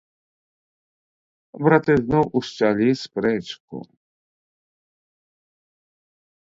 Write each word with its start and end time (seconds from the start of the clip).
Браты 1.67 1.93
зноў 2.05 2.23
усчалі 2.41 2.89
спрэчку. 3.05 3.77